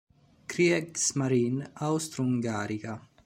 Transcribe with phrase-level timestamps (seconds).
[0.51, 2.93] Kriegsmarine austro-ungarica.